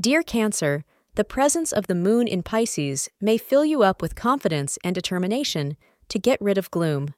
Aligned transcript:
Dear 0.00 0.22
Cancer, 0.22 0.86
the 1.16 1.24
presence 1.24 1.72
of 1.72 1.86
the 1.86 1.94
moon 1.94 2.26
in 2.26 2.42
Pisces 2.42 3.10
may 3.20 3.36
fill 3.36 3.66
you 3.66 3.82
up 3.82 4.00
with 4.00 4.14
confidence 4.14 4.78
and 4.82 4.94
determination 4.94 5.76
to 6.08 6.18
get 6.18 6.40
rid 6.40 6.56
of 6.56 6.70
gloom. 6.70 7.12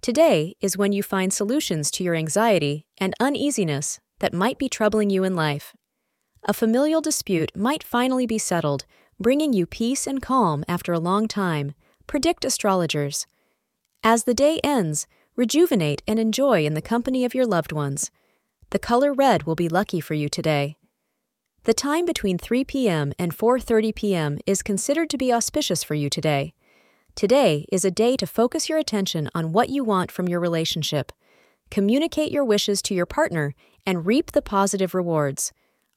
Today 0.00 0.54
is 0.62 0.78
when 0.78 0.94
you 0.94 1.02
find 1.02 1.30
solutions 1.30 1.90
to 1.90 2.02
your 2.02 2.14
anxiety 2.14 2.86
and 2.96 3.12
uneasiness 3.20 4.00
that 4.20 4.32
might 4.32 4.58
be 4.58 4.66
troubling 4.66 5.10
you 5.10 5.24
in 5.24 5.36
life. 5.36 5.74
A 6.44 6.54
familial 6.54 7.02
dispute 7.02 7.54
might 7.54 7.84
finally 7.84 8.26
be 8.26 8.38
settled, 8.38 8.86
bringing 9.20 9.52
you 9.52 9.66
peace 9.66 10.06
and 10.06 10.22
calm 10.22 10.64
after 10.66 10.94
a 10.94 10.98
long 10.98 11.28
time, 11.28 11.74
predict 12.06 12.46
astrologers. 12.46 13.26
As 14.02 14.24
the 14.24 14.32
day 14.32 14.58
ends, 14.64 15.06
rejuvenate 15.34 16.02
and 16.08 16.18
enjoy 16.18 16.64
in 16.64 16.72
the 16.72 16.80
company 16.80 17.26
of 17.26 17.34
your 17.34 17.46
loved 17.46 17.72
ones. 17.72 18.10
The 18.70 18.78
color 18.78 19.12
red 19.12 19.42
will 19.42 19.56
be 19.56 19.68
lucky 19.68 20.00
for 20.00 20.14
you 20.14 20.30
today. 20.30 20.78
The 21.66 21.74
time 21.74 22.06
between 22.06 22.38
3 22.38 22.62
p.m. 22.62 23.12
and 23.18 23.36
4:30 23.36 23.92
p.m. 23.92 24.38
is 24.46 24.62
considered 24.62 25.10
to 25.10 25.18
be 25.18 25.32
auspicious 25.32 25.82
for 25.82 25.96
you 25.96 26.08
today. 26.08 26.54
Today 27.16 27.66
is 27.72 27.84
a 27.84 27.90
day 27.90 28.16
to 28.18 28.24
focus 28.24 28.68
your 28.68 28.78
attention 28.78 29.28
on 29.34 29.50
what 29.50 29.68
you 29.68 29.82
want 29.82 30.12
from 30.12 30.28
your 30.28 30.38
relationship. 30.38 31.10
Communicate 31.68 32.30
your 32.30 32.44
wishes 32.44 32.80
to 32.82 32.94
your 32.94 33.04
partner 33.04 33.52
and 33.84 34.06
reap 34.06 34.30
the 34.30 34.42
positive 34.42 34.94
rewards. 34.94 35.52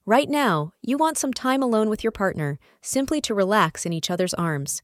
Right 0.08 0.28
now, 0.28 0.74
you 0.82 0.98
want 0.98 1.20
some 1.20 1.34
time 1.34 1.62
alone 1.62 1.88
with 1.88 2.04
your 2.04 2.18
partner, 2.24 2.58
simply 2.82 3.22
to 3.22 3.36
relax 3.36 3.86
in 3.86 3.94
each 3.94 4.10
other's 4.10 4.34
arms. 4.34 4.82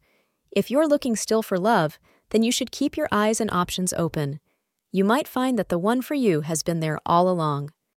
If 0.51 0.69
you're 0.69 0.87
looking 0.87 1.15
still 1.15 1.41
for 1.41 1.57
love, 1.57 1.97
then 2.29 2.43
you 2.43 2.51
should 2.51 2.69
keep 2.69 2.95
your 2.95 3.09
eyes 3.11 3.41
and 3.41 3.49
options 3.49 3.91
open. 3.93 4.39
You 4.91 5.03
might 5.03 5.27
find 5.27 5.57
that 5.57 5.69
the 5.69 5.79
one 5.79 6.03
for 6.03 6.13
you 6.13 6.41
has 6.41 6.61
been 6.61 6.79
there 6.79 6.99
all 7.07 7.27
along. 7.27 7.71